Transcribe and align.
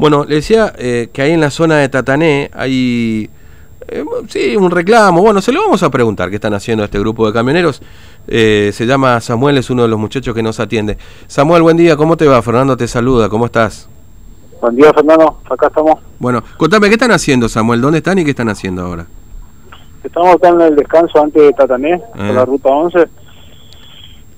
Bueno, 0.00 0.24
le 0.24 0.36
decía 0.36 0.72
eh, 0.78 1.10
que 1.12 1.20
ahí 1.20 1.32
en 1.32 1.42
la 1.42 1.50
zona 1.50 1.76
de 1.76 1.90
Tatané 1.90 2.50
hay, 2.54 3.28
eh, 3.86 4.02
sí, 4.28 4.56
un 4.56 4.70
reclamo. 4.70 5.20
Bueno, 5.20 5.42
se 5.42 5.52
lo 5.52 5.60
vamos 5.60 5.82
a 5.82 5.90
preguntar 5.90 6.30
qué 6.30 6.36
están 6.36 6.54
haciendo 6.54 6.82
este 6.82 6.98
grupo 6.98 7.26
de 7.26 7.34
camioneros. 7.34 7.82
Eh, 8.26 8.70
se 8.72 8.86
llama 8.86 9.20
Samuel, 9.20 9.58
es 9.58 9.68
uno 9.68 9.82
de 9.82 9.88
los 9.88 9.98
muchachos 9.98 10.34
que 10.34 10.42
nos 10.42 10.58
atiende. 10.58 10.96
Samuel, 11.26 11.60
buen 11.60 11.76
día, 11.76 11.98
¿cómo 11.98 12.16
te 12.16 12.26
va? 12.26 12.40
Fernando 12.40 12.78
te 12.78 12.88
saluda, 12.88 13.28
¿cómo 13.28 13.44
estás? 13.44 13.90
Buen 14.62 14.74
día, 14.74 14.90
Fernando, 14.94 15.38
acá 15.50 15.66
estamos. 15.66 15.96
Bueno, 16.18 16.42
contame, 16.56 16.88
¿qué 16.88 16.94
están 16.94 17.12
haciendo, 17.12 17.46
Samuel? 17.50 17.82
¿Dónde 17.82 17.98
están 17.98 18.18
y 18.18 18.24
qué 18.24 18.30
están 18.30 18.48
haciendo 18.48 18.80
ahora? 18.80 19.04
Estamos 20.02 20.34
acá 20.34 20.48
en 20.48 20.62
el 20.62 20.76
descanso 20.76 21.22
antes 21.22 21.42
de 21.42 21.52
Tatané, 21.52 22.02
por 22.16 22.24
la 22.24 22.46
ruta 22.46 22.70
11. 22.70 23.06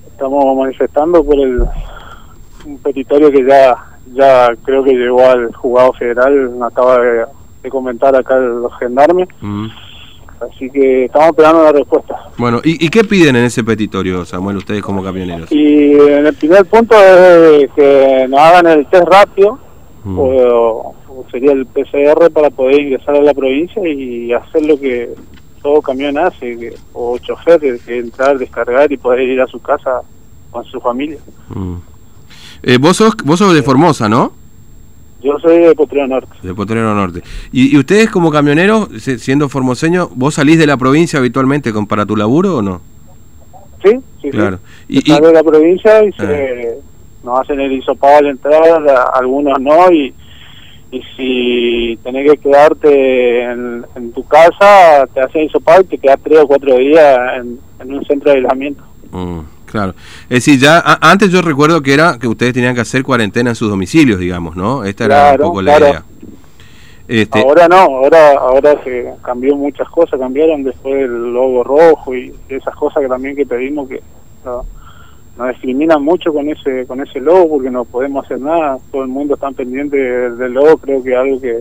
Estamos 0.08 0.56
manifestando 0.56 1.22
por 1.22 1.38
el 1.38 1.62
un 2.64 2.79
petitorio 2.79 3.30
que 3.30 3.46
ya 3.46 3.91
ya 4.14 4.55
creo 4.64 4.84
que 4.84 4.93
llegó 4.93 5.25
al 5.25 5.53
juzgado 5.55 5.93
federal, 5.95 6.51
me 6.51 6.66
acaba 6.66 6.98
de, 6.98 7.70
comentar 7.70 8.15
acá 8.15 8.37
los 8.37 8.73
gendarmes. 8.79 9.29
Mm. 9.41 9.69
Así 10.41 10.69
que 10.70 11.05
estamos 11.05 11.29
esperando 11.29 11.62
la 11.62 11.73
respuesta. 11.73 12.16
Bueno, 12.37 12.60
¿y, 12.65 12.88
qué 12.88 13.05
piden 13.05 13.37
en 13.37 13.45
ese 13.45 13.62
petitorio, 13.62 14.24
Samuel, 14.24 14.57
ustedes 14.57 14.83
como 14.83 15.02
camioneros? 15.02 15.52
Y 15.52 15.93
en 15.93 16.27
el 16.27 16.34
primer 16.34 16.65
punto 16.65 16.96
es 16.96 17.70
que 17.77 18.27
nos 18.29 18.41
hagan 18.41 18.66
el 18.66 18.87
test 18.87 19.07
rápido, 19.07 19.59
mm. 20.02 20.19
o, 20.19 20.95
sería 21.30 21.52
el 21.52 21.66
PCR 21.66 22.30
para 22.32 22.51
poder 22.51 22.80
ingresar 22.80 23.15
a 23.15 23.21
la 23.21 23.32
provincia 23.32 23.87
y 23.88 24.32
hacer 24.32 24.66
lo 24.66 24.79
que 24.79 25.15
todo 25.62 25.80
camión 25.80 26.19
hace, 26.19 26.74
o 26.93 27.16
chofer, 27.19 27.60
que 27.60 27.98
entrar, 27.98 28.37
descargar 28.37 28.91
y 28.91 28.96
poder 28.96 29.21
ir 29.21 29.41
a 29.41 29.46
su 29.46 29.60
casa 29.60 30.02
con 30.51 30.65
su 30.65 30.80
familia. 30.80 31.19
Mm. 31.48 31.77
Eh, 32.62 32.79
vos, 32.79 32.97
sos, 32.97 33.16
vos 33.25 33.39
sos 33.39 33.55
de 33.55 33.62
Formosa, 33.62 34.09
¿no? 34.09 34.33
Yo 35.23 35.39
soy 35.39 35.59
de 35.59 35.75
Potrero 35.75 36.09
Norte. 36.09 36.33
De 36.43 36.55
Potrero 36.55 36.95
Norte. 36.95 37.23
¿Y, 37.52 37.77
ustedes 37.79 38.11
como 38.11 38.30
camioneros, 38.30 38.88
siendo 39.01 39.49
formoseños, 39.49 40.09
vos 40.15 40.35
salís 40.35 40.59
de 40.59 40.66
la 40.66 40.77
provincia 40.77 41.19
habitualmente 41.19 41.73
con, 41.73 41.87
para 41.87 42.04
tu 42.04 42.16
laburo 42.16 42.57
o 42.57 42.63
no? 42.63 42.80
Sí, 43.85 43.99
sí, 44.21 44.30
claro. 44.30 44.59
Y, 44.88 45.13
y 45.13 45.21
de 45.21 45.32
la 45.32 45.43
provincia 45.43 46.04
y 46.04 46.13
se, 46.13 46.80
ah. 46.80 46.85
nos 47.24 47.41
hacen 47.41 47.60
el 47.60 47.73
hisopado 47.73 48.19
al 48.19 48.27
entrar, 48.27 48.85
algunos 49.15 49.60
no, 49.60 49.93
y, 49.93 50.13
y 50.93 51.02
si 51.16 51.99
tenés 52.02 52.30
que 52.30 52.37
quedarte 52.37 53.43
en, 53.45 54.13
tu 54.15 54.24
casa, 54.26 55.07
te 55.15 55.21
hacen 55.21 55.45
hisopado 55.45 55.80
y 55.80 55.85
te 55.85 55.99
quedas 55.99 56.19
tres 56.23 56.41
o 56.41 56.47
cuatro 56.47 56.76
días 56.76 57.19
en, 57.80 57.95
un 57.95 58.04
centro 58.04 58.30
de 58.30 58.37
aislamiento. 58.37 58.85
Mm. 59.10 59.41
Claro. 59.73 59.95
Es 60.24 60.45
decir, 60.45 60.60
ya 60.60 60.82
antes 61.01 61.30
yo 61.30 61.40
recuerdo 61.40 61.80
que 61.80 61.95
era 61.95 62.18
que 62.18 62.28
ustedes 62.28 62.52
tenían 62.52 62.74
que 62.74 62.82
hacer 62.82 63.02
cuarentena 63.02 63.51
en 63.51 63.56
sus 63.56 63.70
domicilios, 63.70 64.20
digamos, 64.20 64.54
¿no? 64.54 64.84
Esta 64.84 65.06
era 65.06 65.32
un 65.32 65.38
poco 65.38 65.62
la 65.62 65.78
idea. 65.78 66.04
Este... 67.09 67.41
Ahora 67.41 67.69
no, 67.69 67.78
ahora 67.78 68.32
ahora 68.38 68.84
se 68.84 69.14
cambió 69.22 69.56
muchas 69.56 69.88
cosas, 69.88 70.20
cambiaron 70.20 70.62
después 70.62 70.94
el 70.94 71.32
logo 71.32 71.64
rojo 71.64 72.14
y 72.14 72.34
esas 72.50 72.75
cosas 72.76 73.03
que 73.03 73.09
también 73.09 73.34
que 73.34 73.47
pedimos 73.47 73.88
que 73.88 74.00
no, 74.44 74.62
nos 75.38 75.48
discriminan 75.48 76.04
mucho 76.04 76.34
con 76.34 76.50
ese 76.50 76.86
con 76.86 77.00
ese 77.00 77.19
logo 77.19 77.48
porque 77.48 77.70
no 77.70 77.86
podemos 77.86 78.26
hacer 78.26 78.41
nada, 78.41 78.78
todo 78.91 79.03
el 79.03 79.09
mundo 79.09 79.34
está 79.34 79.50
pendiente 79.53 79.97
del, 79.97 80.53
logo, 80.53 80.76
creo 80.76 81.03
que 81.03 81.16
algo 81.16 81.41
que 81.41 81.60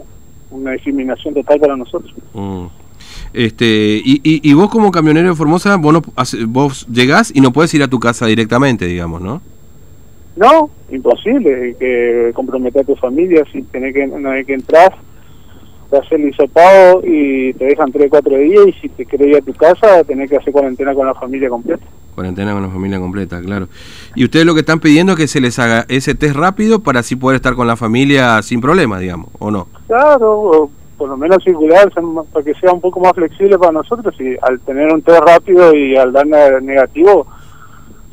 una 0.52 0.72
discriminación 0.72 1.34
total 1.34 1.62
para 1.62 1.78
nosotros. 1.78 2.14
Mm. 2.34 2.66
Este, 3.34 4.02
y, 4.04 4.22
y, 4.24 4.54
vos 4.54 4.70
como 4.70 4.92
camionero 4.92 5.30
de 5.30 5.36
Formosa, 5.36 5.78
vos, 5.78 5.94
no, 5.94 6.02
vos 6.48 6.88
llegás 6.88 7.32
y 7.34 7.40
no 7.40 7.54
puedes 7.54 7.74
ir 7.74 7.84
a 7.84 7.88
tu 7.88 8.00
casa 8.00 8.26
directamente, 8.26 8.86
digamos, 8.86 9.22
¿no? 9.22 9.42
No, 10.36 10.70
imposible, 10.90 11.76
que 11.80 12.32
comprometer 12.34 12.82
a 12.82 12.86
tu 12.86 12.96
familia, 12.96 13.44
si 13.52 13.62
tenés 13.64 13.94
que, 13.94 14.08
no 14.08 14.32
hay 14.32 14.46
que 14.46 14.54
entrar, 14.54 14.96
te 15.90 15.98
hacen 15.98 16.22
el 16.24 16.30
hisopado 16.30 17.02
y 17.06 17.54
te 17.54 17.66
dejan 17.66 17.92
3 17.92 18.09
4 18.09 18.38
días 18.38 18.68
y 18.68 18.72
si 18.74 18.90
te 18.90 19.06
querés 19.06 19.28
ir 19.28 19.36
a 19.38 19.42
tu 19.42 19.54
casa 19.54 20.04
tenés 20.06 20.30
que 20.30 20.38
hacer 20.38 20.54
cuarentena 20.54 20.96
con 20.96 21.06
la 21.06 21.14
familia 21.14 21.50
completa. 21.50 21.86
Cuarentena 22.16 22.53
con 22.53 22.63
la 22.63 22.69
familia 22.69 23.00
completa, 23.00 23.42
claro. 23.42 23.68
Y 24.16 24.24
ustedes 24.24 24.46
lo 24.46 24.53
que 24.53 24.62
están 24.62 24.80
pidiendo 24.80 25.13
es 25.13 25.18
que 25.18 25.28
se 25.28 25.42
les 25.42 25.59
haga 25.59 25.86
ese 25.90 26.16
test 26.16 26.36
rápido 26.36 26.80
para 26.80 27.02
así 27.02 27.16
poder 27.16 27.36
estar 27.36 27.56
con 27.56 27.68
la 27.68 27.75
familia 27.75 28.42
sin 28.42 28.62
problemas, 28.62 29.02
digamos, 29.02 29.28
¿o 29.40 29.52
no? 29.52 29.68
Claro, 29.88 30.69
por 31.01 31.09
lo 31.09 31.17
menos 31.17 31.44
circular 31.44 31.91
para 32.31 32.45
que 32.45 32.53
sea 32.59 32.72
un 32.72 32.79
poco 32.79 33.00
más 33.00 33.13
flexible 33.13 33.57
para 33.57 33.72
nosotros 33.72 34.13
y 34.19 34.35
al 34.39 34.59
tener 34.59 34.94
un 34.94 35.01
test 35.01 35.19
rápido 35.25 35.73
y 35.73 35.97
al 35.97 36.13
dar 36.13 36.28
negativo 36.62 37.25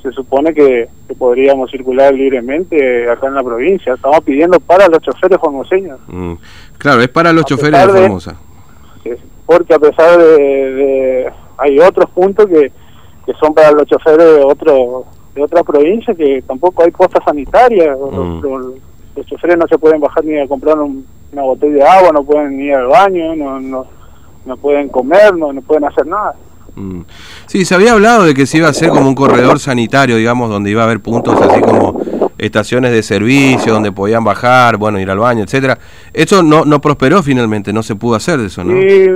se 0.02 0.10
supone 0.12 0.54
que, 0.54 0.88
podríamos 1.18 1.70
circular 1.70 2.14
libremente 2.14 3.10
acá 3.10 3.26
en 3.26 3.34
la 3.34 3.42
provincia. 3.42 3.92
Estamos 3.92 4.20
pidiendo 4.20 4.58
para 4.58 4.88
los 4.88 5.02
choferes 5.02 5.38
formoseños. 5.38 6.00
Mm, 6.06 6.32
claro, 6.78 7.02
es 7.02 7.08
para 7.08 7.30
los 7.30 7.44
choferes 7.44 7.92
de 7.92 8.00
Formosa. 8.00 8.36
porque 9.44 9.74
a 9.74 9.78
pesar 9.78 10.18
de, 10.18 11.30
hay 11.58 11.78
otros 11.80 12.08
puntos 12.08 12.46
que, 12.46 12.72
que 13.26 13.34
son 13.38 13.52
para 13.52 13.70
los 13.72 13.84
choferes 13.84 14.34
de 14.34 14.44
otro 14.44 15.04
de 15.34 15.42
otras 15.42 15.62
provincias 15.62 16.16
que 16.16 16.42
tampoco 16.46 16.84
hay 16.84 16.90
postas 16.90 17.22
sanitarias. 17.22 17.98
Mm. 17.98 18.40
Los, 18.40 18.74
choferes 19.26 19.58
no 19.58 19.66
se 19.66 19.78
pueden 19.78 20.00
bajar 20.00 20.24
ni 20.24 20.38
a 20.38 20.46
comprar 20.46 20.78
un, 20.78 21.06
una 21.32 21.42
botella 21.42 21.74
de 21.74 21.82
agua, 21.82 22.10
no 22.12 22.24
pueden 22.24 22.60
ir 22.60 22.74
al 22.74 22.86
baño, 22.86 23.36
no, 23.36 23.60
no, 23.60 23.86
no 24.44 24.56
pueden 24.56 24.88
comer, 24.88 25.36
no, 25.36 25.52
no 25.52 25.60
pueden 25.62 25.84
hacer 25.84 26.06
nada. 26.06 26.34
Mm. 26.74 27.02
Sí, 27.46 27.64
se 27.64 27.74
había 27.74 27.92
hablado 27.92 28.24
de 28.24 28.34
que 28.34 28.46
se 28.46 28.58
iba 28.58 28.68
a 28.68 28.70
hacer 28.70 28.90
como 28.90 29.08
un 29.08 29.14
corredor 29.14 29.58
sanitario, 29.58 30.16
digamos, 30.16 30.48
donde 30.48 30.70
iba 30.70 30.82
a 30.82 30.84
haber 30.84 31.00
puntos 31.00 31.40
así 31.40 31.60
como 31.60 32.00
estaciones 32.38 32.92
de 32.92 33.02
servicio, 33.02 33.72
donde 33.72 33.90
podían 33.90 34.22
bajar, 34.22 34.76
bueno, 34.76 35.00
ir 35.00 35.10
al 35.10 35.18
baño, 35.18 35.42
etcétera. 35.42 35.78
Eso 36.12 36.42
no, 36.42 36.64
no 36.64 36.80
prosperó 36.80 37.22
finalmente, 37.22 37.72
no 37.72 37.82
se 37.82 37.96
pudo 37.96 38.14
hacer 38.14 38.38
de 38.38 38.46
eso, 38.46 38.62
¿no? 38.62 38.80
Sí, 38.80 39.08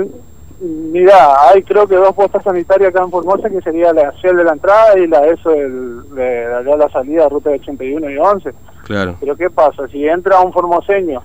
mira, 0.91 1.49
hay 1.49 1.63
creo 1.63 1.87
que 1.87 1.95
dos 1.95 2.13
puestas 2.13 2.43
sanitarias 2.43 2.89
acá 2.89 3.03
en 3.03 3.11
Formosa, 3.11 3.49
que 3.49 3.61
sería 3.61 3.93
la 3.93 4.11
Ciel 4.21 4.37
de 4.37 4.43
la 4.43 4.53
entrada 4.53 4.99
y 4.99 5.07
la 5.07 5.25
eso 5.27 5.49
de, 5.49 5.69
de, 5.69 6.77
la 6.77 6.89
salida, 6.91 7.29
ruta 7.29 7.49
de 7.49 7.59
81 7.59 8.09
y 8.09 8.17
11. 8.17 8.53
Claro. 8.83 9.15
Pero 9.19 9.35
¿qué 9.35 9.49
pasa? 9.49 9.87
Si 9.87 10.07
entra 10.07 10.39
un 10.41 10.53
formoseño 10.53 11.21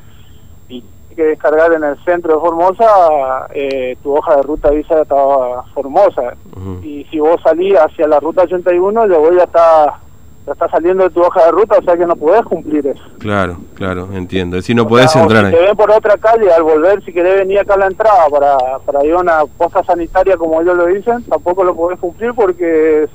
y 0.69 0.83
que 1.19 1.25
descargar 1.25 1.73
en 1.73 1.83
el 1.83 1.97
centro 2.05 2.35
de 2.35 2.41
Formosa, 2.41 3.49
eh, 3.53 3.97
tu 4.05 4.17
hoja 4.17 4.37
de 4.37 4.43
ruta 4.43 4.71
visa 4.71 5.03
estaba 5.03 5.65
Formosa. 5.75 6.35
Y 6.83 7.05
si 7.11 7.19
vos 7.19 7.41
salís 7.43 7.75
hacia 7.77 8.07
la 8.07 8.21
ruta 8.21 8.43
81, 8.43 9.07
luego 9.07 9.33
ya 9.33 9.43
está, 9.43 9.99
ya 10.47 10.53
está 10.53 10.69
saliendo 10.69 11.03
de 11.03 11.11
tu 11.11 11.21
hoja 11.21 11.47
de 11.47 11.51
ruta, 11.51 11.77
o 11.79 11.83
sea 11.83 11.97
que 11.97 12.07
no 12.07 12.15
podés 12.15 12.43
cumplir 12.43 12.87
eso. 12.87 13.03
Claro, 13.19 13.57
claro, 13.75 14.09
entiendo. 14.13 14.57
Es 14.57 14.63
decir, 14.63 14.77
no 14.77 14.87
podés 14.87 15.15
entrar 15.17 15.47
si 15.47 15.57
te 15.57 15.61
ven 15.61 15.77
por 15.77 15.91
otra 15.91 16.17
calle, 16.19 16.53
al 16.53 16.63
volver, 16.63 17.05
si 17.05 17.13
querés 17.13 17.35
venir 17.35 17.59
acá 17.59 17.75
a 17.75 17.79
la 17.79 17.87
entrada 17.87 18.29
para, 18.31 18.79
para 18.87 19.05
ir 19.05 19.15
a 19.15 19.19
una 19.19 19.45
posta 19.57 19.83
sanitaria, 19.83 20.37
como 20.37 20.61
ellos 20.63 20.77
lo 20.77 20.87
dicen, 20.87 21.25
tampoco 21.25 21.65
lo 21.65 21.75
podés 21.75 21.99
cumplir 21.99 22.33
porque 22.33 23.09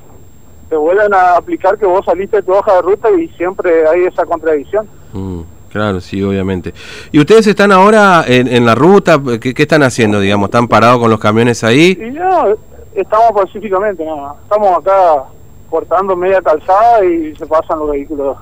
te 0.73 0.77
vuelven 0.77 1.13
a 1.13 1.37
aplicar 1.37 1.77
que 1.77 1.85
vos 1.85 2.03
saliste 2.03 2.37
de 2.37 2.41
tu 2.41 2.51
hoja 2.51 2.73
de 2.73 2.81
ruta 2.81 3.11
y 3.11 3.27
siempre 3.37 3.87
hay 3.87 4.05
esa 4.05 4.25
contradicción. 4.25 4.89
Mm. 5.13 5.41
Claro, 5.69 6.01
sí, 6.01 6.23
obviamente. 6.23 6.73
¿Y 7.11 7.19
ustedes 7.19 7.45
están 7.45 7.71
ahora 7.71 8.23
en, 8.25 8.65
la 8.65 8.73
ruta? 8.73 9.21
¿Qué, 9.39 9.53
están 9.55 9.83
haciendo, 9.83 10.19
digamos? 10.19 10.47
¿Están 10.47 10.67
parados 10.67 10.99
con 10.99 11.11
los 11.11 11.19
camiones 11.19 11.63
ahí? 11.63 11.95
Y 11.99 12.09
no, 12.09 12.55
estamos 12.95 13.43
pacíficamente, 13.43 14.03
no. 14.03 14.35
Estamos 14.41 14.79
acá 14.79 15.25
cortando 15.69 16.15
media 16.15 16.41
calzada 16.41 17.05
y 17.05 17.35
se 17.35 17.45
pasan 17.45 17.77
los 17.77 17.91
vehículos 17.91 18.37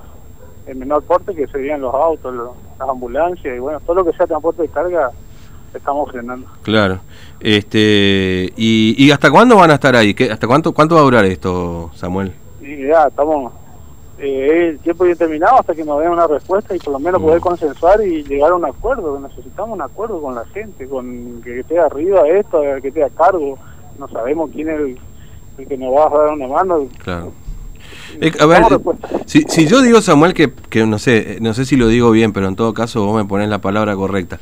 en 0.67 0.79
menor 0.79 1.03
porte, 1.03 1.35
que 1.35 1.47
serían 1.47 1.81
los 1.81 1.93
autos, 1.93 2.33
las 2.79 2.89
ambulancias 2.89 3.57
y 3.57 3.59
bueno, 3.59 3.81
todo 3.81 3.97
lo 3.97 4.05
que 4.05 4.13
sea 4.13 4.25
transporte 4.25 4.61
de 4.61 4.69
carga, 4.69 5.11
estamos 5.77 6.11
frenando. 6.11 6.47
Claro. 6.63 6.99
Este, 7.39 8.51
y, 8.55 8.95
¿Y 8.97 9.11
hasta 9.11 9.31
cuándo 9.31 9.55
van 9.55 9.71
a 9.71 9.75
estar 9.75 9.95
ahí? 9.95 10.13
¿Qué, 10.13 10.31
¿Hasta 10.31 10.47
cuánto, 10.47 10.73
cuánto 10.73 10.95
va 10.95 11.01
a 11.01 11.05
durar 11.05 11.25
esto, 11.25 11.91
Samuel? 11.95 12.33
Y 12.61 12.87
ya, 12.87 13.07
estamos 13.07 13.51
eh, 14.19 14.69
el 14.69 14.79
tiempo 14.79 15.03
determinado 15.03 15.59
hasta 15.59 15.73
que 15.73 15.83
nos 15.83 15.99
den 15.99 16.11
una 16.11 16.27
respuesta 16.27 16.75
y 16.75 16.79
por 16.79 16.93
lo 16.93 16.99
menos 16.99 17.19
poder 17.19 17.39
mm. 17.39 17.43
consensuar 17.43 18.05
y 18.05 18.23
llegar 18.23 18.51
a 18.51 18.55
un 18.55 18.65
acuerdo. 18.65 19.19
Necesitamos 19.19 19.71
un 19.71 19.81
acuerdo 19.81 20.21
con 20.21 20.35
la 20.35 20.45
gente, 20.45 20.87
con 20.87 21.41
que 21.41 21.61
esté 21.61 21.79
arriba 21.79 22.27
esto, 22.27 22.61
que 22.81 22.89
esté 22.89 23.03
a 23.03 23.09
cargo. 23.09 23.57
No 23.97 24.07
sabemos 24.09 24.51
quién 24.53 24.69
es 24.69 24.79
el, 24.79 25.67
que 25.67 25.77
nos 25.77 25.93
va 25.93 26.05
a 26.05 26.09
dar 26.09 26.33
una 26.33 26.47
mano. 26.47 26.87
Claro. 27.03 27.31
Eh, 28.19 28.31
a 28.39 28.45
ver, 28.45 28.63
si, 29.25 29.41
si 29.43 29.65
yo 29.65 29.81
digo, 29.81 30.01
Samuel, 30.01 30.33
que, 30.33 30.51
que 30.69 30.85
no 30.85 30.99
sé 30.99 31.37
no 31.41 31.53
sé 31.53 31.65
si 31.65 31.75
lo 31.75 31.87
digo 31.87 32.11
bien, 32.11 32.31
pero 32.33 32.47
en 32.47 32.55
todo 32.55 32.73
caso 32.73 33.03
vos 33.05 33.15
me 33.15 33.27
pones 33.27 33.49
la 33.49 33.59
palabra 33.59 33.95
correcta, 33.95 34.39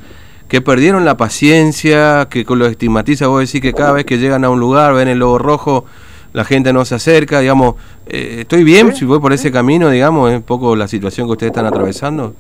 que 0.50 0.62
perdieron 0.62 1.06
la 1.06 1.16
paciencia, 1.16 2.28
que 2.30 2.44
con 2.44 2.58
lo 2.58 2.66
estigmatiza, 2.66 3.28
vos 3.28 3.42
decís 3.42 3.62
que 3.62 3.74
cada 3.74 3.92
vez 3.92 4.04
que 4.04 4.18
llegan 4.18 4.44
a 4.44 4.50
un 4.50 4.60
lugar 4.60 4.94
ven 4.96 5.08
el 5.08 5.20
logo 5.20 5.38
rojo, 5.38 5.86
la 6.34 6.44
gente 6.44 6.74
no 6.74 6.84
se 6.86 6.96
acerca, 6.96 7.40
digamos, 7.40 7.76
eh, 8.08 8.38
¿estoy 8.40 8.64
bien 8.64 8.96
si 8.96 9.06
voy 9.06 9.20
por 9.20 9.32
ese 9.32 9.52
camino, 9.52 9.90
digamos, 9.92 10.32
es 10.32 10.38
un 10.38 10.44
poco 10.44 10.76
la 10.76 10.88
situación 10.88 11.28
que 11.28 11.34
ustedes 11.34 11.52
están 11.52 11.68
atravesando? 11.68 12.34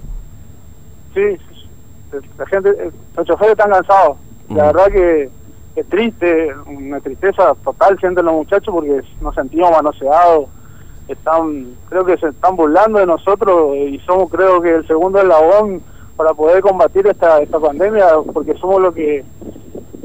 Sí, 1.13 1.21
la 2.37 2.45
gente, 2.47 2.91
los 3.15 3.27
choferes 3.27 3.51
están 3.51 3.69
cansados, 3.69 4.17
la 4.49 4.63
mm. 4.63 4.67
verdad 4.67 4.87
que 4.91 5.29
es 5.75 5.87
triste, 5.87 6.49
una 6.65 6.99
tristeza 7.01 7.53
total 7.63 7.99
sienten 7.99 8.25
los 8.25 8.33
muchachos 8.33 8.73
porque 8.73 9.01
nos 9.21 9.35
sentimos 9.35 9.69
manoseados, 9.69 10.47
están, 11.07 11.75
creo 11.89 12.03
que 12.05 12.17
se 12.17 12.29
están 12.29 12.55
burlando 12.55 12.97
de 12.99 13.05
nosotros 13.05 13.75
y 13.75 13.99
somos 13.99 14.31
creo 14.31 14.61
que 14.61 14.75
el 14.75 14.87
segundo 14.87 15.19
eslabón 15.19 15.81
para 16.19 16.33
poder 16.33 16.61
combatir 16.61 17.07
esta, 17.07 17.41
esta 17.41 17.57
pandemia, 17.61 18.07
porque 18.33 18.53
somos 18.55 18.81
lo 18.81 18.93
que, 18.93 19.23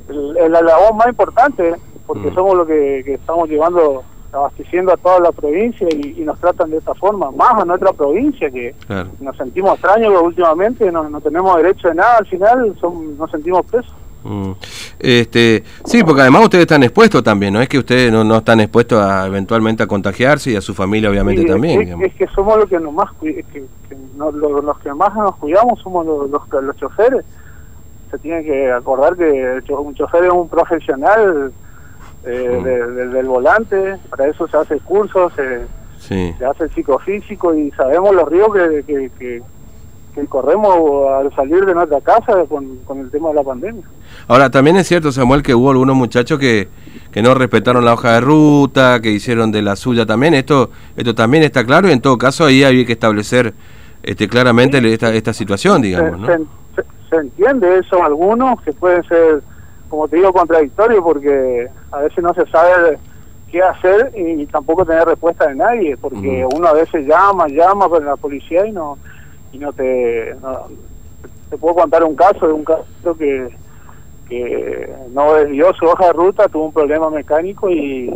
el, 0.09 0.37
el 0.37 0.53
más 0.95 1.09
importante, 1.09 1.75
porque 2.07 2.31
mm. 2.31 2.35
somos 2.37 2.57
lo 2.57 2.65
que, 2.65 3.01
estamos 3.15 3.49
llevando, 3.49 4.05
abasteciendo 4.31 4.93
a 4.93 4.97
toda 4.97 5.19
la 5.19 5.33
provincia 5.33 5.89
y, 5.91 6.21
nos 6.21 6.39
tratan 6.39 6.71
de 6.71 6.77
esta 6.77 6.95
forma, 6.95 7.33
más 7.33 7.61
a 7.61 7.65
nuestra 7.65 7.93
provincia, 7.93 8.49
que 8.49 8.77
nos 9.19 9.37
sentimos 9.37 9.73
extraños 9.73 10.23
últimamente, 10.23 10.93
no, 10.93 11.11
no 11.11 11.21
tenemos 11.21 11.57
derecho 11.57 11.89
de 11.89 11.97
nada, 11.97 12.19
al 12.19 12.27
final 12.27 12.77
son, 12.81 13.19
nos 13.19 13.29
sentimos 13.33 13.67
presos. 13.67 13.93
Mm. 14.25 14.53
Este, 14.99 15.63
sí, 15.85 16.03
porque 16.03 16.23
además 16.23 16.45
ustedes 16.45 16.63
están 16.63 16.83
expuestos 16.83 17.23
también, 17.23 17.53
no 17.53 17.61
es 17.61 17.69
que 17.69 17.79
ustedes 17.79 18.11
no, 18.11 18.25
no 18.25 18.39
están 18.39 18.59
expuestos 18.61 18.99
a 18.99 19.27
eventualmente 19.27 19.83
a 19.83 19.87
contagiarse 19.87 20.53
y 20.53 20.57
a 20.57 20.63
su 20.63 20.75
familia 20.75 21.11
obviamente 21.11 21.45
también. 21.45 22.03
Es, 22.03 22.15
que 22.15 22.27
somos 22.29 22.57
los 22.59 22.69
que, 22.69 22.81
nos 22.81 22.95
más, 22.95 23.11
que, 23.21 23.45
los, 24.17 24.79
que 24.79 24.95
más 24.95 25.15
nos 25.15 25.37
cuidamos 25.37 25.79
somos 25.81 26.07
los, 26.07 26.31
los, 26.31 26.77
choferes. 26.77 27.25
Se 28.11 28.19
tiene 28.19 28.45
que 28.45 28.73
acordar 28.73 29.15
que 29.17 29.63
un 29.69 29.95
chofer 29.95 30.25
es 30.25 30.33
un 30.33 30.49
profesional 30.49 31.53
eh, 32.25 32.59
mm. 32.61 33.13
del 33.13 33.27
volante, 33.27 33.99
para 34.09 34.27
eso 34.27 34.49
se 34.49 34.57
hace 34.57 34.75
el 34.75 34.81
curso, 34.81 35.31
se, 35.31 35.67
se 35.99 36.45
hace 36.45 36.65
el 36.65 36.71
psicofísico 36.71 37.55
y 37.55 37.71
sabemos 37.73 38.15
los 38.15 38.29
que, 38.31 38.85
que 38.87 39.11
que 39.19 39.43
corremos 40.29 41.11
al 41.11 41.35
salir 41.35 41.65
de 41.65 41.75
nuestra 41.75 42.01
casa 42.01 42.45
con, 42.49 42.79
con, 42.85 43.01
el 43.01 43.11
tema 43.11 43.31
de 43.31 43.35
la 43.35 43.43
pandemia. 43.43 43.83
Ahora, 44.29 44.51
también 44.51 44.77
es 44.77 44.87
cierto, 44.87 45.13
Samuel, 45.13 45.43
que 45.43 45.55
hubo 45.55 45.71
algunos 45.71 45.97
muchachos 45.97 46.39
que, 46.39 46.69
que 47.11 47.23
no 47.23 47.35
respetaron 47.35 47.85
la 47.85 47.95
hoja 47.95 48.13
de 48.13 48.21
ruta, 48.21 49.01
que 49.01 49.11
hicieron 49.11 49.53
de 49.53 49.63
la 49.63 49.77
suya 49.77 50.07
también. 50.07 50.35
Esto 50.35 50.71
esto 50.97 51.15
también 51.15 51.43
está 51.43 51.65
claro 51.65 51.89
y 51.89 51.93
en 51.93 52.01
todo 52.01 52.17
caso 52.19 52.45
ahí 52.45 52.63
hay 52.63 52.85
que 52.85 52.93
establecer 52.93 53.55
este, 54.03 54.29
claramente 54.29 54.79
esta, 54.93 55.13
esta 55.13 55.33
situación, 55.33 55.83
digamos. 55.83 56.27
Se, 56.27 56.39
¿no? 56.39 56.47
se, 57.11 57.17
entiende 57.17 57.79
eso, 57.79 58.03
algunos 58.03 58.61
que 58.63 58.73
pueden 58.73 59.03
ser, 59.05 59.43
como 59.89 60.09
te 60.09 60.17
digo, 60.17 60.33
contradictorios 60.33 61.03
porque 61.03 61.69
a 61.91 62.01
veces 62.01 62.23
no 62.23 62.35
se 62.35 62.47
sabe 62.47 62.99
qué 63.51 63.63
hacer 63.63 64.13
y, 64.17 64.45
tampoco 64.47 64.85
tener 64.85 65.05
respuesta 65.05 65.47
de 65.47 65.55
nadie, 65.55 65.97
porque 65.97 66.47
uno 66.55 66.67
a 66.67 66.73
veces 66.73 67.07
llama, 67.07 67.47
llama 67.49 67.89
para 67.89 68.05
la 68.05 68.17
policía 68.17 68.67
y 68.67 68.73
no 68.73 68.99
y 69.55 69.59
no 69.59 69.73
te 69.73 70.35
te 71.51 71.59
puedo 71.59 71.77
contar 71.77 72.03
un 72.05 72.17
caso 72.17 72.47
de 72.47 72.53
un 72.53 72.65
caso 72.65 73.17
que 73.17 73.49
que 74.29 74.93
no 75.11 75.35
desvió 75.35 75.73
su 75.75 75.85
hoja 75.85 76.07
de 76.07 76.13
ruta 76.15 76.49
tuvo 76.49 76.67
un 76.67 76.73
problema 76.73 77.11
mecánico 77.11 77.71
y, 77.71 78.11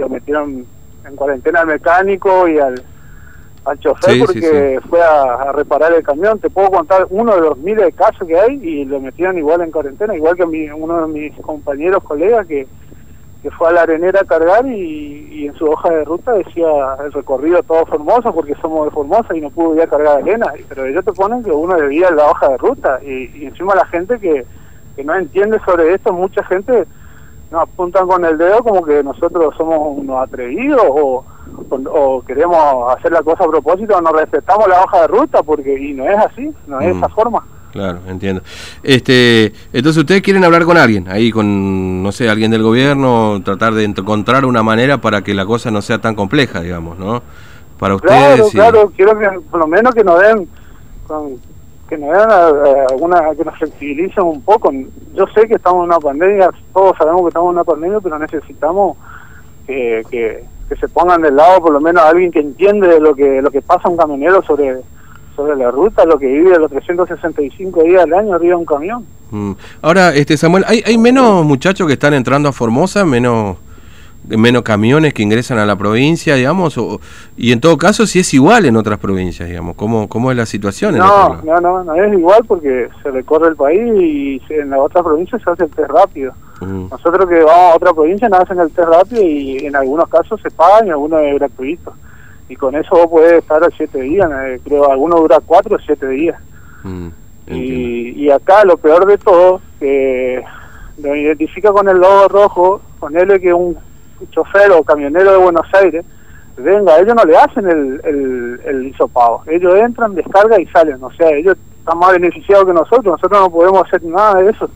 lo 0.00 0.08
metieron 0.08 0.66
en 1.06 1.16
cuarentena 1.16 1.60
al 1.60 1.66
mecánico 1.66 2.48
y 2.48 2.58
al 2.58 2.82
al 3.66 3.78
chofer 3.78 4.18
porque 4.20 4.80
fue 4.88 5.02
a, 5.02 5.52
reparar 5.52 5.92
el 5.92 6.02
camión. 6.02 6.38
Te 6.38 6.48
puedo 6.48 6.70
contar 6.70 7.06
uno 7.10 7.34
de 7.34 7.42
los 7.42 7.58
miles 7.58 7.84
de 7.84 7.92
casos 7.92 8.26
que 8.26 8.38
hay 8.38 8.58
y 8.62 8.86
lo 8.86 9.00
metieron 9.00 9.36
igual 9.36 9.60
en 9.60 9.70
cuarentena, 9.70 10.16
igual 10.16 10.34
que 10.34 10.46
mi, 10.46 10.70
uno 10.70 11.06
de 11.06 11.12
mis 11.12 11.36
compañeros, 11.40 12.02
colegas 12.02 12.46
que 12.46 12.66
que 13.42 13.50
fue 13.50 13.68
a 13.68 13.72
la 13.72 13.82
arenera 13.82 14.20
a 14.20 14.26
cargar 14.26 14.66
y, 14.66 15.46
en 15.46 15.54
su 15.54 15.64
hoja 15.64 15.88
de 15.90 16.04
ruta 16.04 16.32
decía 16.32 16.68
el 17.02 17.12
recorrido 17.12 17.62
todo 17.62 17.86
Formosa 17.86 18.30
porque 18.30 18.54
somos 18.60 18.84
de 18.84 18.90
Formosa 18.90 19.34
y 19.34 19.40
no 19.40 19.50
pudo 19.50 19.74
ir 19.74 19.82
a 19.82 19.86
cargar 19.86 20.18
arena. 20.18 20.52
Pero 20.68 20.84
ellos 20.84 21.04
te 21.04 21.12
ponen 21.12 21.42
que 21.42 21.50
uno 21.50 21.74
debía 21.76 22.10
la 22.10 22.26
hoja 22.26 22.48
de 22.50 22.58
ruta 22.58 23.00
y, 23.02 23.46
encima 23.46 23.74
la 23.74 23.86
gente 23.86 24.18
que, 24.18 24.44
que, 24.96 25.04
no 25.04 25.14
entiende 25.14 25.58
sobre 25.64 25.94
esto, 25.94 26.12
mucha 26.12 26.44
gente 26.44 26.86
nos 27.50 27.62
apuntan 27.62 28.06
con 28.06 28.24
el 28.24 28.36
dedo 28.36 28.62
como 28.62 28.84
que 28.84 29.02
nosotros 29.02 29.54
somos 29.56 29.98
unos 29.98 30.22
atrevidos 30.22 30.84
o, 30.86 31.24
o, 31.70 32.22
queremos 32.22 32.96
hacer 32.96 33.10
la 33.12 33.22
cosa 33.22 33.44
a 33.44 33.48
propósito 33.48 33.96
o 33.96 34.00
no 34.00 34.12
respetamos 34.12 34.68
la 34.68 34.82
hoja 34.82 35.00
de 35.00 35.06
ruta 35.08 35.42
porque 35.42 35.78
y 35.78 35.94
no 35.94 36.04
es 36.04 36.16
así, 36.18 36.54
no 36.66 36.78
es 36.80 36.96
esa 36.96 37.08
mm. 37.08 37.12
forma. 37.12 37.44
Claro, 37.72 38.00
entiendo. 38.08 38.42
Este, 38.82 39.52
entonces 39.72 39.98
ustedes 39.98 40.22
quieren 40.22 40.44
hablar 40.44 40.64
con 40.64 40.76
alguien, 40.76 41.08
ahí 41.08 41.30
con, 41.30 42.02
no 42.02 42.10
sé, 42.10 42.28
alguien 42.28 42.50
del 42.50 42.62
gobierno, 42.62 43.40
tratar 43.44 43.74
de 43.74 43.84
encontrar 43.84 44.44
una 44.44 44.62
manera 44.62 45.00
para 45.00 45.22
que 45.22 45.34
la 45.34 45.46
cosa 45.46 45.70
no 45.70 45.80
sea 45.80 46.00
tan 46.00 46.14
compleja, 46.14 46.60
digamos, 46.60 46.98
¿no? 46.98 47.22
Para 47.78 47.94
ustedes. 47.94 48.50
Claro, 48.50 48.50
claro, 48.50 48.92
quiero 48.96 49.18
que 49.18 49.40
por 49.50 49.60
lo 49.60 49.66
menos 49.66 49.94
que 49.94 50.02
nos 50.02 50.20
den, 50.20 50.48
que 51.88 51.96
nos 51.96 52.10
den 52.10 52.30
eh, 52.66 52.86
alguna, 52.90 53.20
que 53.36 53.44
nos 53.44 53.56
flexibilicen 53.56 54.24
un 54.24 54.42
poco. 54.42 54.72
Yo 55.14 55.26
sé 55.28 55.46
que 55.46 55.54
estamos 55.54 55.84
en 55.84 55.90
una 55.90 56.00
pandemia, 56.00 56.50
todos 56.74 56.96
sabemos 56.98 57.22
que 57.22 57.28
estamos 57.28 57.50
en 57.50 57.54
una 57.54 57.64
pandemia, 57.64 58.00
pero 58.00 58.18
necesitamos 58.18 58.96
que, 59.66 60.02
que, 60.10 60.44
que 60.68 60.76
se 60.76 60.88
pongan 60.88 61.22
del 61.22 61.36
lado 61.36 61.60
por 61.60 61.72
lo 61.72 61.80
menos 61.80 62.02
alguien 62.02 62.32
que 62.32 62.40
entiende 62.40 62.98
lo 63.00 63.14
que 63.14 63.40
lo 63.40 63.50
que 63.50 63.62
pasa 63.62 63.88
un 63.88 63.96
camionero 63.96 64.42
sobre 64.42 64.82
sobre 65.40 65.56
la 65.56 65.70
ruta, 65.70 66.04
lo 66.04 66.18
que 66.18 66.26
vive 66.26 66.58
los 66.58 66.70
365 66.70 67.82
días 67.82 68.04
al 68.04 68.12
año 68.12 68.34
arriba 68.34 68.50
de 68.50 68.56
un 68.56 68.64
camión. 68.64 69.06
Mm. 69.30 69.52
Ahora, 69.82 70.14
este 70.14 70.36
Samuel, 70.36 70.64
¿hay, 70.66 70.82
¿hay 70.84 70.98
menos 70.98 71.44
muchachos 71.44 71.86
que 71.86 71.94
están 71.94 72.14
entrando 72.14 72.48
a 72.48 72.52
Formosa, 72.52 73.04
menos 73.04 73.56
menos 74.28 74.62
camiones 74.62 75.14
que 75.14 75.22
ingresan 75.22 75.58
a 75.58 75.64
la 75.64 75.76
provincia, 75.76 76.34
digamos, 76.34 76.76
o, 76.76 77.00
y 77.38 77.52
en 77.52 77.60
todo 77.60 77.78
caso 77.78 78.06
si 78.06 78.18
es 78.18 78.34
igual 78.34 78.66
en 78.66 78.76
otras 78.76 78.98
provincias, 78.98 79.48
digamos, 79.48 79.76
¿cómo, 79.76 80.08
cómo 80.10 80.30
es 80.30 80.36
la 80.36 80.44
situación? 80.44 80.98
no, 80.98 81.40
no, 81.42 81.58
no, 81.58 81.82
no 81.82 81.94
es 81.94 82.12
igual 82.12 82.44
porque 82.46 82.90
se 83.02 83.10
recorre 83.10 83.48
el 83.48 83.56
país 83.56 83.80
y 83.98 84.42
en 84.50 84.70
las 84.70 84.80
otras 84.80 85.02
provincias 85.04 85.40
se 85.42 85.50
hace 85.50 85.64
el 85.64 85.70
test 85.70 85.88
rápido. 85.88 86.34
Mm. 86.60 86.90
Nosotros 86.90 87.28
que 87.30 87.42
vamos 87.42 87.72
a 87.72 87.76
otra 87.76 87.94
provincia 87.94 88.28
nos 88.28 88.40
hacen 88.40 88.60
el 88.60 88.70
test 88.70 88.88
rápido 88.88 89.22
y 89.22 89.56
en 89.64 89.74
algunos 89.74 90.06
casos 90.08 90.38
se 90.42 90.50
pagan 90.50 90.86
y 90.86 90.90
algunos 90.90 91.22
es 91.22 91.34
gratuito 91.36 91.94
y 92.50 92.56
con 92.56 92.74
eso 92.74 92.90
vos 92.90 93.06
podés 93.06 93.34
estar 93.34 93.62
a 93.62 93.70
siete 93.70 94.00
días, 94.00 94.28
eh, 94.44 94.60
creo 94.64 94.90
alguno 94.90 95.18
dura 95.20 95.38
cuatro 95.44 95.76
o 95.76 95.78
siete 95.78 96.08
días. 96.08 96.36
Mm, 96.82 97.08
y, 97.46 98.24
y, 98.24 98.30
acá 98.30 98.64
lo 98.64 98.76
peor 98.76 99.06
de 99.06 99.18
todo, 99.18 99.60
que 99.78 100.42
lo 101.00 101.14
identifica 101.14 101.70
con 101.70 101.88
el 101.88 101.98
logo 101.98 102.26
rojo, 102.26 102.82
con 102.98 103.16
él 103.16 103.40
que 103.40 103.54
un 103.54 103.76
chofer 104.30 104.72
o 104.72 104.82
camionero 104.82 105.30
de 105.30 105.38
Buenos 105.38 105.66
Aires, 105.72 106.04
venga, 106.56 106.98
ellos 106.98 107.14
no 107.14 107.24
le 107.24 107.36
hacen 107.36 107.68
el, 107.68 108.00
el, 108.04 108.60
el 108.64 108.86
hisopado, 108.88 109.42
ellos 109.46 109.74
entran, 109.76 110.16
descargan 110.16 110.60
y 110.60 110.66
salen, 110.66 111.02
o 111.02 111.12
sea, 111.12 111.30
ellos 111.30 111.56
están 111.78 111.98
más 111.98 112.12
beneficiados 112.12 112.66
que 112.66 112.72
nosotros, 112.72 113.04
nosotros 113.06 113.40
no 113.40 113.50
podemos 113.50 113.86
hacer 113.86 114.02
nada 114.02 114.42
de 114.42 114.50
eso 114.50 114.68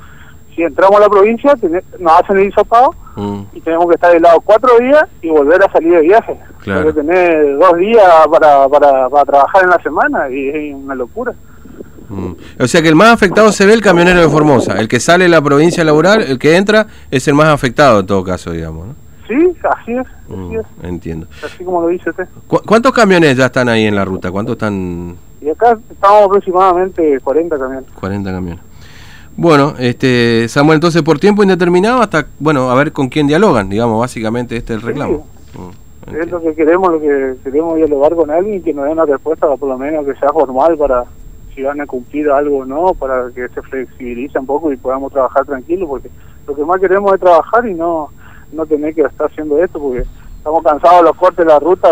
si 0.55 0.63
entramos 0.63 0.97
a 0.97 1.01
la 1.01 1.09
provincia, 1.09 1.55
nos 1.99 2.21
hacen 2.21 2.39
el 2.39 2.49
hisopado 2.49 2.95
mm. 3.17 3.41
y 3.53 3.61
tenemos 3.61 3.87
que 3.89 3.95
estar 3.95 4.21
lado 4.21 4.41
cuatro 4.41 4.79
días 4.79 5.05
y 5.23 5.29
volver 5.29 5.63
a 5.63 5.73
salir 5.73 5.93
de 5.93 6.01
viaje. 6.03 6.39
Claro. 6.63 6.87
que 6.87 6.93
tener 6.95 7.59
dos 7.59 7.77
días 7.77 8.03
para, 8.31 8.69
para, 8.69 9.09
para 9.11 9.25
trabajar 9.25 9.65
en 9.65 9.71
la 9.71 9.83
semana 9.83 10.31
y 10.31 10.49
es 10.49 10.75
una 10.75 10.95
locura. 10.95 11.33
Mm. 12.09 12.33
O 12.61 12.67
sea 12.67 12.83
que 12.83 12.89
el 12.89 12.95
más 12.95 13.13
afectado 13.13 13.51
se 13.53 13.67
ve 13.67 13.75
el 13.75 13.81
camionero 13.81 14.21
de 14.21 14.29
Formosa. 14.29 14.79
El 14.79 14.89
que 14.89 15.01
sale 15.01 15.25
de 15.25 15.31
la 15.31 15.43
provincia 15.43 15.85
laboral, 15.85 16.23
el 16.23 16.39
que 16.39 16.57
entra, 16.57 16.87
es 17.11 17.27
el 17.29 17.35
más 17.35 17.49
afectado 17.49 18.01
en 18.01 18.07
todo 18.07 18.23
caso, 18.25 18.51
digamos. 18.53 18.89
¿no? 18.89 18.95
Sí, 19.27 19.57
así 19.65 19.93
es, 19.93 20.07
así 20.07 20.35
mm, 20.35 20.61
es. 20.61 20.67
Entiendo. 20.83 21.27
Así 21.43 21.65
como 21.65 21.83
lo 21.83 21.89
dice 21.89 22.11
usted. 22.11 22.27
¿Cuántos 22.47 22.93
camiones 22.93 23.37
ya 23.37 23.47
están 23.47 23.69
ahí 23.69 23.87
en 23.87 23.95
la 23.95 24.05
ruta? 24.05 24.31
¿Cuántos 24.31 24.55
están...? 24.55 25.17
Y 25.41 25.51
acá 25.51 25.79
estamos 25.91 26.25
aproximadamente 26.25 27.21
40 27.21 27.59
camiones. 27.59 27.91
40 27.93 28.33
camiones. 28.33 28.65
Bueno, 29.37 29.75
este 29.79 30.49
Samuel, 30.49 30.77
entonces 30.77 31.03
por 31.03 31.19
tiempo 31.19 31.43
indeterminado 31.43 32.01
hasta, 32.01 32.27
bueno, 32.39 32.71
a 32.71 32.75
ver 32.75 32.93
con 32.93 33.09
quién 33.09 33.27
dialogan, 33.27 33.69
digamos, 33.69 33.99
básicamente 33.99 34.57
este 34.57 34.75
es 34.75 34.81
el 34.81 34.87
reclamo. 34.87 35.27
Mm, 35.55 36.17
es 36.17 36.31
lo 36.31 36.41
que 36.41 36.55
queremos, 36.55 36.93
lo 36.93 37.01
que 37.01 37.35
queremos 37.43 37.77
dialogar 37.77 38.15
con 38.15 38.31
alguien 38.31 38.63
que 38.63 38.73
nos 38.73 38.85
dé 38.85 38.93
una 38.93 39.07
respuesta, 39.07 39.49
por 39.57 39.69
lo 39.69 39.77
menos 39.77 40.07
que 40.07 40.15
sea 40.15 40.29
formal 40.31 40.77
para 40.77 41.05
si 41.55 41.63
van 41.63 41.81
a 41.81 41.87
cumplir 41.87 42.31
algo 42.31 42.59
o 42.59 42.65
no, 42.65 42.95
para 42.95 43.31
que 43.35 43.49
se 43.49 43.63
flexibilice 43.63 44.39
un 44.39 44.47
poco 44.47 44.73
y 44.73 44.77
podamos 44.77 45.13
trabajar 45.13 45.45
tranquilo, 45.47 45.87
porque 45.89 46.11
lo 46.47 46.55
que 46.55 46.65
más 46.65 46.81
queremos 46.81 47.13
es 47.15 47.21
trabajar 47.21 47.67
y 47.67 47.75
no, 47.75 48.11
no 48.53 48.67
tener 48.67 48.95
que 48.95 49.03
estar 49.03 49.29
haciendo 49.31 49.63
esto, 49.63 49.79
porque 49.81 50.05
estamos 50.37 50.63
cansados 50.63 50.99
de 50.99 51.05
los 51.05 51.17
cortes 51.17 51.45
de 51.45 51.53
la 51.53 51.59
ruta 51.59 51.89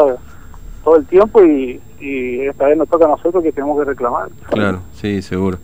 todo 0.83 0.97
el 0.97 1.07
tiempo 1.07 1.43
y, 1.45 1.81
y 2.01 2.41
esta 2.41 2.67
vez 2.67 2.77
nos 2.77 2.89
toca 2.89 3.05
a 3.05 3.09
nosotros 3.09 3.43
que 3.43 3.53
tenemos 3.53 3.79
que 3.79 3.85
reclamar. 3.85 4.29
Claro, 4.51 4.81
sí, 4.93 5.23
seguro. 5.23 5.59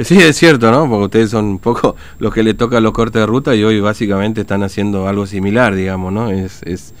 Sí, 0.00 0.20
es 0.20 0.36
cierto, 0.36 0.70
¿no? 0.70 0.88
Porque 0.88 1.04
ustedes 1.04 1.30
son 1.30 1.46
un 1.46 1.58
poco 1.58 1.96
los 2.18 2.32
que 2.32 2.42
le 2.42 2.54
tocan 2.54 2.82
los 2.82 2.92
cortes 2.92 3.20
de 3.20 3.26
ruta 3.26 3.54
y 3.54 3.64
hoy 3.64 3.80
básicamente 3.80 4.42
están 4.42 4.62
haciendo 4.62 5.08
algo 5.08 5.26
similar, 5.26 5.74
digamos, 5.74 6.12
¿no? 6.12 6.30
Es, 6.30 6.62
es 6.64 6.94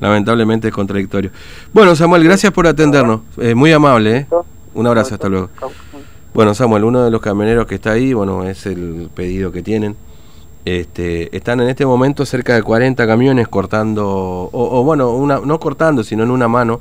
lamentablemente 0.00 0.68
es 0.68 0.74
contradictorio. 0.74 1.30
Bueno, 1.72 1.94
Samuel, 1.94 2.24
gracias 2.24 2.52
por 2.52 2.66
atendernos. 2.66 3.20
Eh, 3.38 3.54
muy 3.54 3.72
amable, 3.72 4.16
¿eh? 4.16 4.26
Un 4.74 4.86
abrazo, 4.86 5.14
hasta 5.14 5.28
luego. 5.28 5.50
Bueno, 6.34 6.54
Samuel, 6.54 6.84
uno 6.84 7.04
de 7.04 7.10
los 7.10 7.20
camioneros 7.20 7.66
que 7.66 7.76
está 7.76 7.92
ahí, 7.92 8.12
bueno, 8.12 8.44
es 8.44 8.66
el 8.66 9.10
pedido 9.14 9.52
que 9.52 9.62
tienen. 9.62 9.94
Este, 10.64 11.36
están 11.36 11.60
en 11.60 11.68
este 11.68 11.84
momento 11.84 12.24
cerca 12.24 12.54
de 12.54 12.62
40 12.62 13.06
camiones 13.06 13.48
cortando, 13.48 14.08
o, 14.08 14.50
o 14.52 14.82
bueno, 14.82 15.10
una, 15.10 15.40
no 15.40 15.60
cortando, 15.60 16.02
sino 16.02 16.22
en 16.22 16.30
una 16.30 16.48
mano 16.48 16.80